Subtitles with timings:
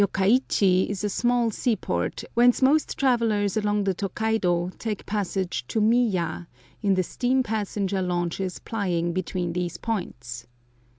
[0.03, 5.79] Yokka ichi is a small seaport, whence most travellers along the Tokaido take passage to
[5.79, 6.47] Miya
[6.81, 10.47] in the steam passenger launches plying between these points.